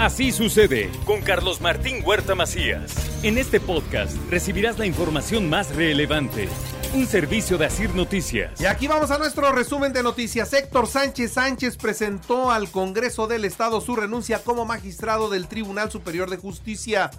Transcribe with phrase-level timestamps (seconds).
[0.00, 2.94] Así sucede con Carlos Martín Huerta Macías.
[3.22, 6.48] En este podcast recibirás la información más relevante.
[6.94, 8.58] Un servicio de Asir Noticias.
[8.62, 10.54] Y aquí vamos a nuestro resumen de noticias.
[10.54, 16.30] Héctor Sánchez Sánchez presentó al Congreso del Estado su renuncia como magistrado del Tribunal Superior
[16.30, 17.10] de Justicia.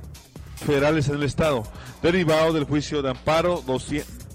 [0.56, 1.62] Federales en el Estado,
[2.02, 3.62] derivado del juicio de amparo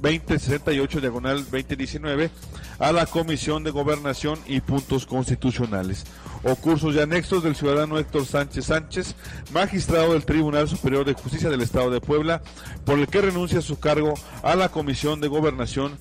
[0.00, 2.30] 2068 diagonal 2019
[2.78, 6.04] a la Comisión de Gobernación y Puntos Constitucionales
[6.42, 9.14] o cursos y anexos del ciudadano Héctor Sánchez Sánchez,
[9.52, 12.42] magistrado del Tribunal Superior de Justicia del Estado de Puebla,
[12.84, 15.98] por el que renuncia a su cargo a la Comisión de Gobernación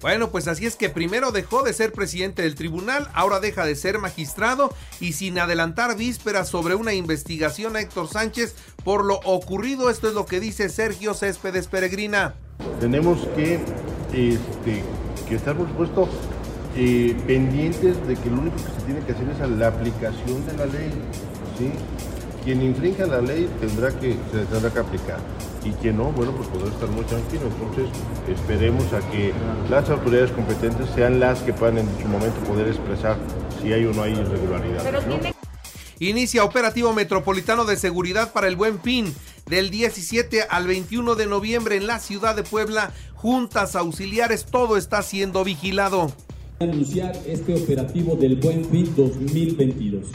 [0.00, 3.74] bueno, pues así es que primero dejó de ser presidente del tribunal, ahora deja de
[3.74, 9.90] ser magistrado y sin adelantar vísperas sobre una investigación a Héctor Sánchez por lo ocurrido,
[9.90, 12.34] esto es lo que dice Sergio Céspedes Peregrina.
[12.80, 13.54] Tenemos que,
[14.12, 14.82] este,
[15.28, 16.08] que estar, por supuesto,
[16.76, 20.56] eh, pendientes de que lo único que se tiene que hacer es la aplicación de
[20.58, 20.90] la ley.
[21.58, 21.70] ¿sí?
[22.44, 25.18] Quien infrinja la ley tendrá que, se tendrá que aplicar.
[25.64, 27.42] Y quien no, bueno, pues podrá estar muy tranquilo.
[27.46, 27.86] Entonces,
[28.28, 29.32] esperemos a que
[29.68, 33.16] las autoridades competentes sean las que puedan en su momento poder expresar
[33.60, 35.34] si hay o no hay irregularidades.
[35.98, 39.14] Inicia operativo metropolitano de seguridad para el buen fin.
[39.46, 45.02] Del 17 al 21 de noviembre en la ciudad de Puebla, juntas auxiliares, todo está
[45.02, 46.12] siendo vigilado
[46.58, 50.06] anunciar este operativo del Buen Fin 2022.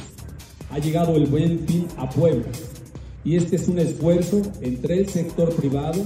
[0.71, 2.47] Ha llegado el Buen Fin a Puebla
[3.23, 6.03] y este es un esfuerzo entre el sector privado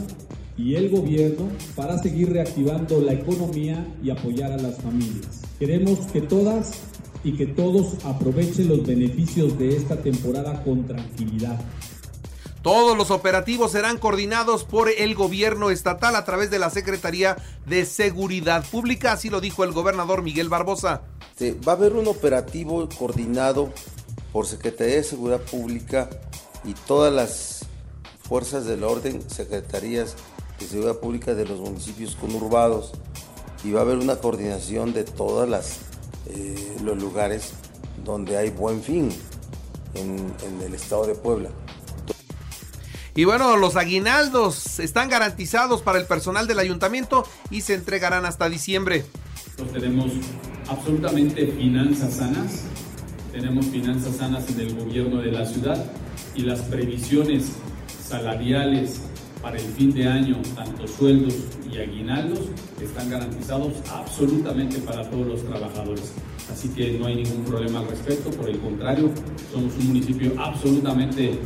[0.58, 5.44] y el gobierno para seguir reactivando la economía y apoyar a las familias.
[5.58, 6.74] Queremos que todas
[7.24, 11.60] y que todos aprovechen los beneficios de esta temporada con tranquilidad.
[12.66, 17.38] Todos los operativos serán coordinados por el gobierno estatal a través de la Secretaría
[17.68, 21.04] de Seguridad Pública, así lo dijo el gobernador Miguel Barbosa.
[21.40, 23.72] va a haber un operativo coordinado
[24.34, 26.10] por Secretaría de Seguridad Pública
[26.64, 27.68] y todas las
[28.28, 30.16] fuerzas del orden, secretarías
[30.60, 32.94] de seguridad pública de los municipios conurbados
[33.64, 35.48] y va a haber una coordinación de todos
[36.26, 37.52] eh, los lugares
[38.04, 39.10] donde hay buen fin
[39.94, 41.52] en el estado de Puebla.
[43.18, 48.50] Y bueno, los aguinaldos están garantizados para el personal del ayuntamiento y se entregarán hasta
[48.50, 49.06] diciembre.
[49.72, 50.12] tenemos
[50.68, 52.64] absolutamente finanzas sanas,
[53.32, 55.82] tenemos finanzas sanas en el gobierno de la ciudad
[56.36, 57.54] y las previsiones
[58.06, 59.00] salariales
[59.46, 61.36] para el fin de año, tanto sueldos
[61.72, 62.40] y aguinaldos,
[62.82, 66.14] están garantizados absolutamente para todos los trabajadores.
[66.52, 69.12] Así que no hay ningún problema al respecto, por el contrario,
[69.54, 71.38] somos un municipio absolutamente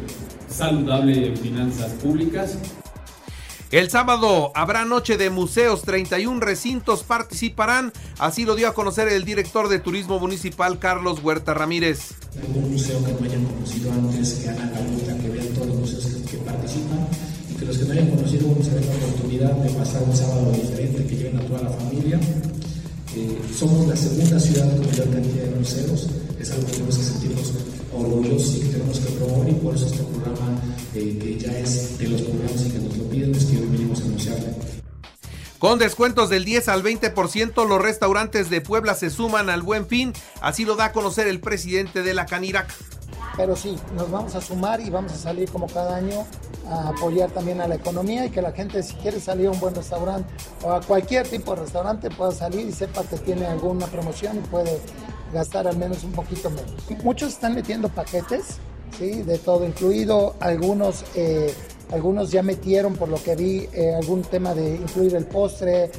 [0.48, 2.58] saludable en finanzas públicas.
[3.70, 9.26] El sábado habrá noche de museos, 31 recintos participarán, así lo dio a conocer el
[9.26, 12.14] director de turismo municipal Carlos Huerta Ramírez.
[12.56, 15.76] Un museo que no hayan conocido antes, que hagan la ruta, que vean todos los
[15.76, 17.19] museos que, participan
[17.70, 21.06] los que no hayan conocido vamos a ver la oportunidad de pasar un sábado diferente,
[21.06, 22.20] que lleven a toda la familia.
[23.16, 26.10] Eh, somos la segunda ciudad con mayor cantidad de museos,
[26.40, 27.54] es algo que tenemos que sentirnos
[27.94, 30.62] orgullosos y que tenemos que promover y por eso este programa
[30.96, 34.02] eh, ya es de los programas y que nos lo piden, es que hoy venimos
[34.02, 34.56] a anunciarle.
[35.60, 40.14] Con descuentos del 10 al 20%, los restaurantes de Puebla se suman al buen fin,
[40.42, 42.74] así lo da a conocer el presidente de la Canirac.
[43.40, 46.26] Pero sí, nos vamos a sumar y vamos a salir como cada año
[46.70, 49.60] a apoyar también a la economía y que la gente si quiere salir a un
[49.62, 50.30] buen restaurante
[50.62, 54.42] o a cualquier tipo de restaurante pueda salir y sepa que tiene alguna promoción y
[54.42, 54.82] puede
[55.34, 56.74] gastar al menos un poquito menos.
[57.02, 58.58] Muchos están metiendo paquetes,
[58.98, 59.22] ¿sí?
[59.22, 61.54] de todo incluido, algunos, eh,
[61.94, 65.92] algunos ya metieron, por lo que vi, eh, algún tema de incluir el postre.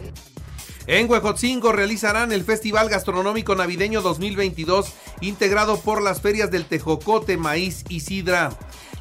[0.87, 7.85] En Huejotzingo realizarán el Festival Gastronómico Navideño 2022, integrado por las ferias del Tejocote, Maíz
[7.89, 8.51] y Sidra.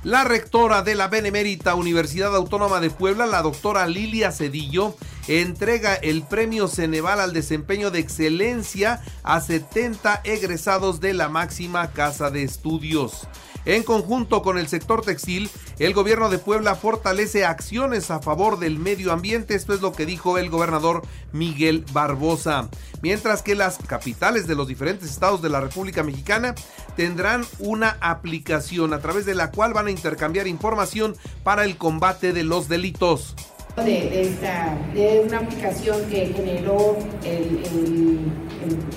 [0.03, 4.95] La rectora de la Benemérita Universidad Autónoma de Puebla, la doctora Lilia Cedillo,
[5.27, 12.29] entrega el premio Ceneval al desempeño de excelencia a 70 egresados de la máxima casa
[12.29, 13.27] de estudios.
[13.65, 15.49] En conjunto con el sector textil,
[15.79, 19.55] el gobierno de Puebla fortalece acciones a favor del medio ambiente.
[19.55, 22.69] Esto es lo que dijo el gobernador Miguel Barbosa.
[23.01, 26.53] Mientras que las capitales de los diferentes estados de la República Mexicana
[26.97, 32.33] tendrán una aplicación a través de la cual van a intercambiar información para el combate
[32.33, 33.35] de los delitos.
[33.77, 38.31] De, esta, de una aplicación que generó el, el,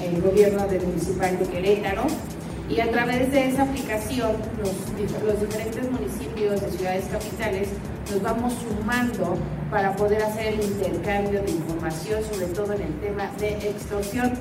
[0.03, 2.07] el gobierno del municipal de Querétaro
[2.69, 7.69] y a través de esa aplicación los, diferentes municipios de ciudades capitales
[8.11, 9.37] nos vamos sumando
[9.71, 14.33] para poder hacer el intercambio de información, sobre todo en el tema de extorsión.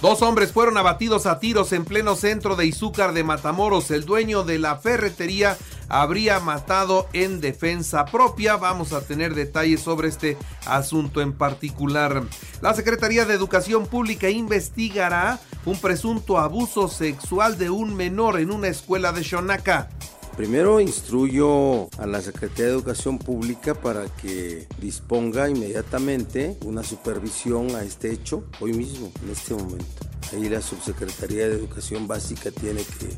[0.00, 3.90] Dos hombres fueron abatidos a tiros en pleno centro de Izúcar de Matamoros.
[3.90, 5.56] El dueño de la ferretería
[5.88, 8.56] habría matado en defensa propia.
[8.56, 10.36] Vamos a tener detalles sobre este
[10.66, 12.22] asunto en particular.
[12.60, 18.68] La Secretaría de Educación Pública investigará un presunto abuso sexual de un menor en una
[18.68, 19.88] escuela de Shonaka.
[20.36, 27.82] Primero instruyo a la Secretaría de Educación Pública para que disponga inmediatamente una supervisión a
[27.82, 30.06] este hecho hoy mismo, en este momento.
[30.32, 33.08] Ahí la Subsecretaría de Educación Básica tiene que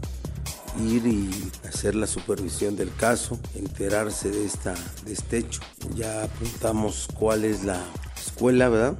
[0.79, 4.75] ir y hacer la supervisión del caso, enterarse de, esta,
[5.05, 5.61] de este hecho.
[5.95, 7.83] Ya apuntamos cuál es la
[8.17, 8.99] escuela, ¿verdad?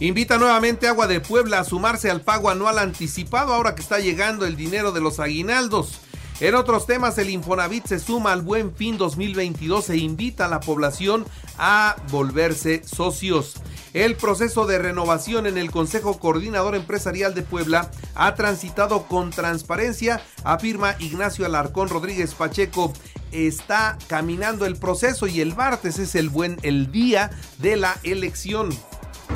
[0.00, 4.46] Invita nuevamente Agua de Puebla a sumarse al pago anual anticipado ahora que está llegando
[4.46, 6.00] el dinero de los aguinaldos.
[6.40, 10.60] En otros temas, el Infonavit se suma al Buen Fin 2022 e invita a la
[10.60, 11.26] población
[11.58, 13.56] a volverse socios.
[13.92, 20.22] El proceso de renovación en el Consejo Coordinador Empresarial de Puebla ha transitado con transparencia,
[20.44, 22.92] afirma Ignacio Alarcón Rodríguez Pacheco.
[23.32, 28.70] Está caminando el proceso y el martes es el buen el día de la elección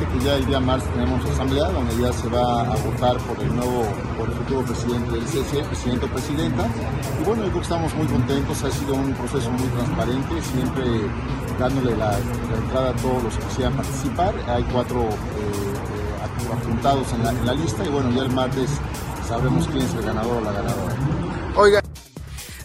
[0.08, 3.54] que ya el día martes tenemos asamblea donde ya se va a votar por el
[3.54, 3.84] nuevo,
[4.18, 6.66] por el futuro presidente del CC, presidente o presidenta.
[7.20, 10.84] Y bueno, yo creo que estamos muy contentos, ha sido un proceso muy transparente, siempre
[11.58, 14.34] dándole la, entrada a todos los que quisieran participar.
[14.48, 18.70] Hay cuatro eh, apuntados en la, en la lista y bueno, ya el martes
[19.26, 20.94] sabremos quién es el ganador o la ganadora.
[21.56, 21.82] Oiga.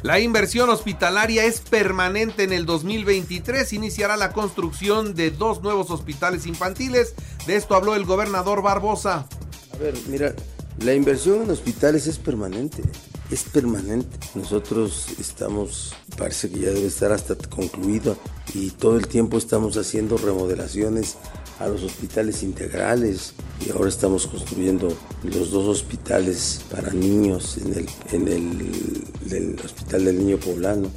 [0.03, 3.73] La inversión hospitalaria es permanente en el 2023.
[3.73, 7.15] Iniciará la construcción de dos nuevos hospitales infantiles.
[7.47, 9.27] De esto habló el gobernador Barbosa.
[9.73, 10.35] A ver, mira,
[10.79, 12.83] la inversión en hospitales es permanente.
[13.31, 14.17] Es permanente.
[14.35, 18.17] Nosotros estamos, parece que ya debe estar hasta concluido
[18.53, 21.17] y todo el tiempo estamos haciendo remodelaciones
[21.59, 23.33] a los hospitales integrales
[23.65, 30.19] y ahora estamos construyendo los dos hospitales para niños en el, en el, Hospital del
[30.19, 30.91] Niño Poblano.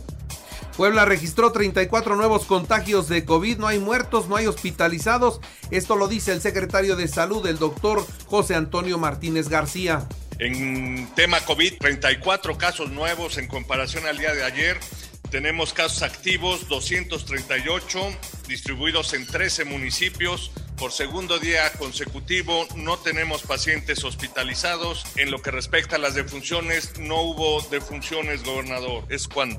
[0.77, 5.41] Puebla registró 34 nuevos contagios de COVID, no hay muertos, no hay hospitalizados.
[5.71, 10.07] Esto lo dice el secretario de Salud, el doctor José Antonio Martínez García.
[10.39, 14.79] En tema COVID, 34 casos nuevos en comparación al día de ayer.
[15.31, 18.01] Tenemos casos activos 238
[18.49, 20.51] distribuidos en 13 municipios.
[20.81, 25.05] Por segundo día consecutivo no tenemos pacientes hospitalizados.
[25.17, 29.05] En lo que respecta a las defunciones, no hubo defunciones, gobernador.
[29.11, 29.59] ¿Es cuándo?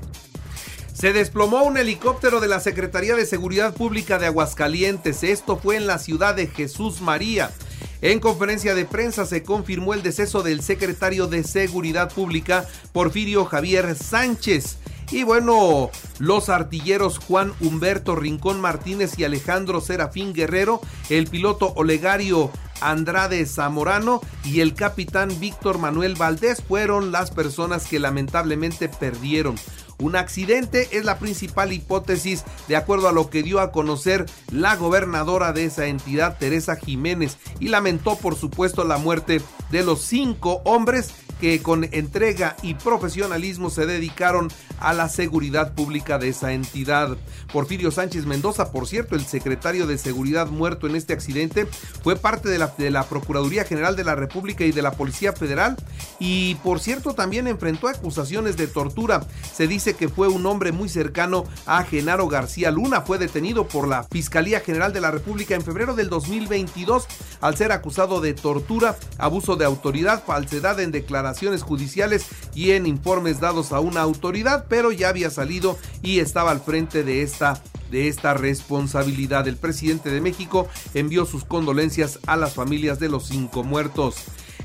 [0.92, 5.22] Se desplomó un helicóptero de la Secretaría de Seguridad Pública de Aguascalientes.
[5.22, 7.52] Esto fue en la ciudad de Jesús María.
[8.00, 13.94] En conferencia de prensa se confirmó el deceso del secretario de Seguridad Pública, Porfirio Javier
[13.94, 14.78] Sánchez.
[15.12, 20.80] Y bueno, los artilleros Juan Humberto Rincón Martínez y Alejandro Serafín Guerrero,
[21.10, 22.50] el piloto Olegario
[22.80, 29.56] Andrade Zamorano y el capitán Víctor Manuel Valdés fueron las personas que lamentablemente perdieron.
[29.98, 34.76] Un accidente es la principal hipótesis de acuerdo a lo que dio a conocer la
[34.76, 40.62] gobernadora de esa entidad, Teresa Jiménez, y lamentó por supuesto la muerte de los cinco
[40.64, 41.10] hombres
[41.42, 44.46] que con entrega y profesionalismo se dedicaron
[44.78, 47.16] a la seguridad pública de esa entidad.
[47.52, 51.66] Porfirio Sánchez Mendoza, por cierto, el secretario de Seguridad muerto en este accidente,
[52.04, 55.32] fue parte de la, de la Procuraduría General de la República y de la Policía
[55.32, 55.74] Federal
[56.20, 59.26] y por cierto también enfrentó acusaciones de tortura.
[59.52, 63.88] Se dice que fue un hombre muy cercano a Genaro García Luna, fue detenido por
[63.88, 67.08] la Fiscalía General de la República en febrero del 2022
[67.40, 71.31] al ser acusado de tortura, abuso de autoridad, falsedad en declaración
[71.62, 76.60] judiciales y en informes dados a una autoridad, pero ya había salido y estaba al
[76.60, 79.46] frente de esta de esta responsabilidad.
[79.46, 84.16] El presidente de México envió sus condolencias a las familias de los cinco muertos.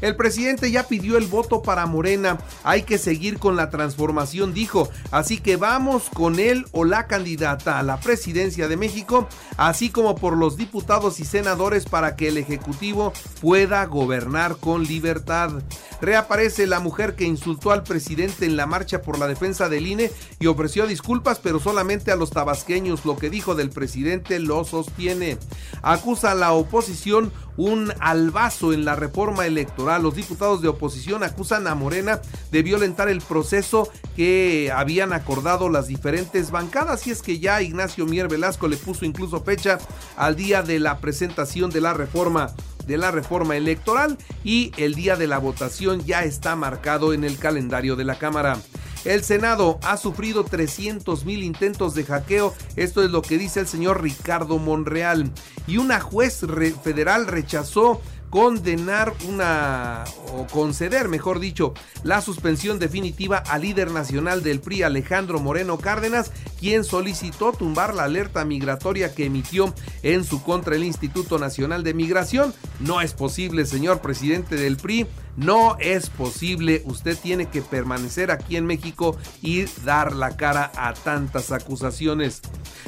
[0.02, 2.38] El presidente ya pidió el voto para Morena.
[2.64, 4.90] Hay que seguir con la transformación, dijo.
[5.12, 9.28] Así que vamos con él o la candidata a la presidencia de México,
[9.58, 15.52] así como por los diputados y senadores para que el Ejecutivo pueda gobernar con libertad.
[16.00, 20.12] Reaparece la mujer que insultó al presidente en la marcha por la defensa del INE
[20.40, 23.04] y ofreció disculpas, pero solamente a los tabasqueños.
[23.04, 25.38] Lo que dijo del presidente lo sostiene.
[25.82, 29.87] Acusa a la oposición un albazo en la reforma electoral.
[29.88, 35.88] Los diputados de oposición acusan a Morena de violentar el proceso que habían acordado las
[35.88, 39.80] diferentes bancadas y es que ya Ignacio Mier Velasco le puso incluso fecha
[40.18, 42.54] al día de la presentación de la reforma
[42.86, 47.38] de la reforma electoral y el día de la votación ya está marcado en el
[47.38, 48.58] calendario de la Cámara.
[49.06, 53.68] El Senado ha sufrido 300 mil intentos de hackeo, esto es lo que dice el
[53.68, 55.32] señor Ricardo Monreal.
[55.66, 56.42] Y una juez
[56.84, 60.04] federal rechazó condenar una
[60.34, 66.32] o conceder, mejor dicho, la suspensión definitiva al líder nacional del PRI Alejandro Moreno Cárdenas,
[66.60, 71.94] quien solicitó tumbar la alerta migratoria que emitió en su contra el Instituto Nacional de
[71.94, 72.54] Migración.
[72.80, 75.08] No es posible, señor presidente del PRI,
[75.38, 80.94] no es posible, usted tiene que permanecer aquí en México y dar la cara a
[80.94, 82.42] tantas acusaciones.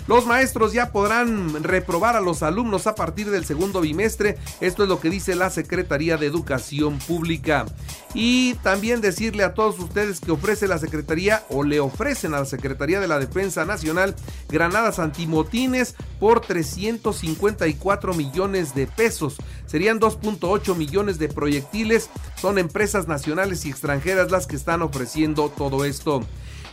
[0.09, 4.89] Los maestros ya podrán reprobar a los alumnos a partir del segundo bimestre, esto es
[4.89, 7.67] lo que dice la Secretaría de Educación Pública.
[8.15, 12.45] Y también decirle a todos ustedes que ofrece la Secretaría o le ofrecen a la
[12.45, 14.15] Secretaría de la Defensa Nacional
[14.49, 19.35] granadas antimotines por 354 millones de pesos.
[19.67, 25.85] Serían 2.8 millones de proyectiles son empresas nacionales y extranjeras las que están ofreciendo todo
[25.85, 26.25] esto.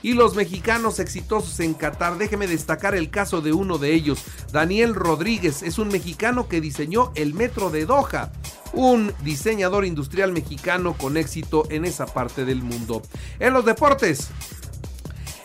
[0.02, 4.24] Y los mexicanos exitosos en Qatar, déjeme destacar el caso de uno de ellos.
[4.52, 8.32] Daniel Rodríguez es un mexicano que diseñó el metro de Doha
[8.72, 13.02] un diseñador industrial mexicano con éxito en esa parte del mundo.
[13.38, 14.28] En los deportes,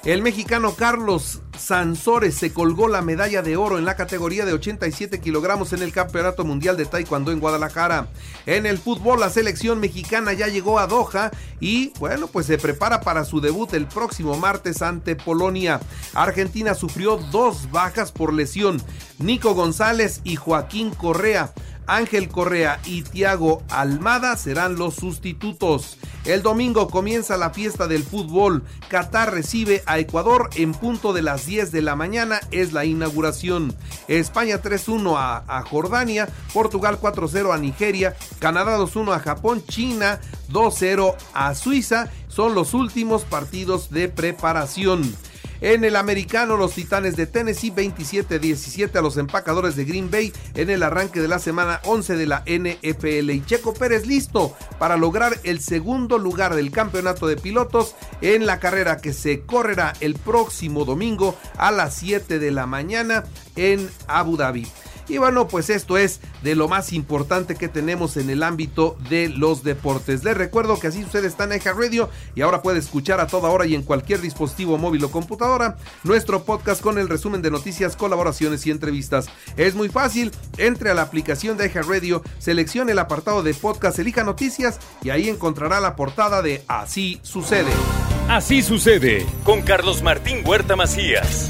[0.03, 5.21] el mexicano Carlos Sansores se colgó la medalla de oro en la categoría de 87
[5.21, 8.07] kilogramos en el Campeonato Mundial de Taekwondo en Guadalajara.
[8.47, 13.01] En el fútbol, la selección mexicana ya llegó a Doha y, bueno, pues se prepara
[13.01, 15.79] para su debut el próximo martes ante Polonia.
[16.13, 18.81] Argentina sufrió dos bajas por lesión.
[19.19, 21.53] Nico González y Joaquín Correa.
[21.91, 25.97] Ángel Correa y Tiago Almada serán los sustitutos.
[26.23, 28.63] El domingo comienza la fiesta del fútbol.
[28.87, 32.39] Qatar recibe a Ecuador en punto de las 10 de la mañana.
[32.51, 33.75] Es la inauguración.
[34.07, 36.29] España 3-1 a, a, Jordania.
[36.53, 38.15] Portugal 4-0 a Nigeria.
[38.39, 39.61] Canadá 2-1 a Japón.
[39.67, 42.09] China 2-0 a Suiza.
[42.29, 45.13] Son los últimos partidos de preparación.
[45.61, 50.71] En el americano, los Titanes de Tennessee 27-17 a los empacadores de Green Bay en
[50.71, 53.29] el arranque de la semana 11 de la NFL.
[53.29, 58.59] Y Checo Pérez listo para lograr el segundo lugar del campeonato de pilotos en la
[58.59, 63.25] carrera que se correrá el próximo domingo a las 7 de la mañana
[63.55, 64.67] en Abu Dhabi.
[65.11, 69.27] Y bueno, pues esto es de lo más importante que tenemos en el ámbito de
[69.27, 70.23] los deportes.
[70.23, 73.49] Les recuerdo que así usted está en Eja Radio y ahora puede escuchar a toda
[73.49, 75.75] hora y en cualquier dispositivo móvil o computadora
[76.05, 79.27] nuestro podcast con el resumen de noticias, colaboraciones y entrevistas.
[79.57, 83.99] Es muy fácil, entre a la aplicación de Eja Radio, seleccione el apartado de podcast,
[83.99, 87.71] elija noticias y ahí encontrará la portada de Así sucede.
[88.29, 91.49] Así sucede con Carlos Martín Huerta Macías.